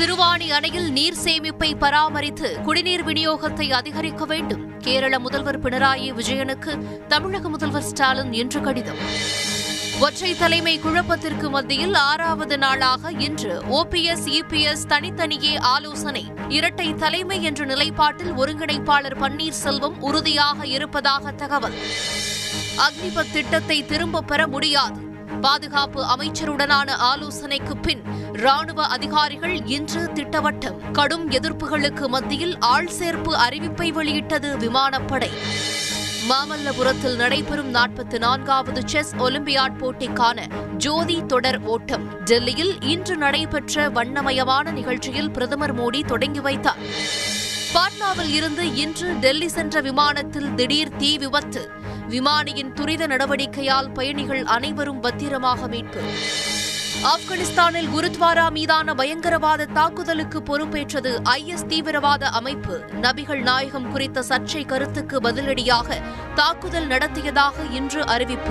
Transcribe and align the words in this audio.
சிறுவாணி 0.00 0.48
அணையில் 0.48 0.92
நீர் 0.92 1.16
சேமிப்பை 1.24 1.78
பராமரித்து 1.78 2.60
குடிநீர் 2.60 3.04
விநியோகத்தை 3.04 3.70
அதிகரிக்க 3.70 4.24
வேண்டும். 4.24 4.78
கேரள 4.78 5.18
முதல்வர் 5.18 5.62
பினராயி 5.62 6.14
விஜயனுக்கு 6.14 6.78
தமிழக 7.08 7.48
முதல்வர் 7.48 7.82
ஸ்டாலின் 7.82 8.32
இன்று 8.32 8.60
கடிதம். 8.60 8.96
ஒற்றை 10.00 10.36
தலைமை 10.36 10.78
குழப்பத்திற்கு 10.78 11.50
மத்தியில் 11.50 11.94
ஆறாவது 11.94 12.58
நாளாக 12.58 13.12
இன்று 13.18 13.62
ஓபிஎஸ் 13.70 14.26
இபிஎஸ் 14.26 14.86
தனித்தனியே 14.88 15.56
ஆலோசனை. 15.56 16.32
இரட்டை 16.48 16.94
தலைமை 16.94 17.42
என்ற 17.42 17.64
நிலைப்பாட்டில் 17.64 18.36
ஒருங்கிணைப்பாளர் 18.36 19.18
பன்னீர்செல்வம் 19.20 19.98
உறுதியாக 19.98 20.66
இருப்பதாக 20.66 21.30
தகவல். 21.30 21.74
அக்னிபத் 22.76 23.32
திட்டத்தை 23.32 23.84
திரும்பப் 23.84 24.26
பெற 24.26 24.48
முடியாது. 24.48 25.08
பாதுகாப்பு 25.40 26.04
அமைச்சருடனான 26.04 26.90
ஆலோசனைக்கு 26.90 27.76
பின் 27.76 28.02
ராணுவ 28.32 28.86
அதிகாரிகள் 28.86 29.66
இன்று 29.66 30.00
திட்டவட்டம் 30.00 30.90
கடும் 30.90 31.30
எதிர்ப்புகளுக்கு 31.30 32.06
மத்தியில் 32.06 32.58
ஆள் 32.58 32.90
சேர்ப்பு 32.98 33.32
அறிவிப்பை 33.48 33.88
வெளியிட்டது 33.92 34.56
விமானப்படை. 34.56 35.30
மாமல்லபுரத்தில் 36.28 37.16
நடைபெறும் 37.16 37.74
நாற்பத்தி 37.74 38.18
நான்காவது 38.18 38.82
செஸ் 38.86 39.14
ஒலிம்பியாட் 39.14 39.78
போட்டிக்கான 39.80 40.46
ஜோதி 40.76 41.22
தொடர் 41.26 41.62
ஓட்டம். 41.62 42.22
டெல்லியில் 42.24 42.80
இன்று 42.80 43.16
நடைபெற்ற 43.16 43.88
வண்ணமயமான 43.88 44.70
நிகழ்ச்சியில் 44.70 45.30
பிரதமர் 45.30 45.78
மோடி 45.80 46.04
தொடங்கி 46.04 46.40
வைத்தார். 46.40 46.78
பாட்னாவில் 47.74 48.28
இருந்து 48.28 48.74
இன்று 48.74 49.14
டெல்லி 49.14 49.48
சென்ற 49.48 49.80
விமானத்தில் 49.80 50.54
திடீர் 50.54 50.96
தீ 50.96 51.18
விபத்து. 51.18 51.70
விமானியின் 52.08 52.72
துரித 52.72 53.06
நடவடிக்கையால் 53.06 53.92
பயணிகள் 53.94 54.44
அனைவரும் 54.44 55.00
பத்திரமாக 55.00 55.66
மீட்பு. 55.66 56.00
ஆப்கானிஸ்தானில் 57.02 57.88
குருத்வாரா 57.94 58.50
மீதான 58.50 58.94
பயங்கரவாத 58.94 59.64
தாக்குதலுக்கு 59.64 60.42
பொறுப்பேற்றது 60.42 61.20
ஐஎஸ் 61.24 61.66
தீவிரவாத 61.66 62.28
அமைப்பு. 62.28 62.82
நபிகள் 63.00 63.42
நாயகம் 63.42 63.92
குறித்த 63.92 64.24
சர்ச்சை 64.28 64.66
கருத்துக்கு 64.66 65.20
பதிலடியாக 65.20 65.96
தாக்குதல் 66.34 66.86
நடத்தியதாக 66.86 67.54
இன்று 67.70 68.06
அறிவிப்பு. 68.06 68.48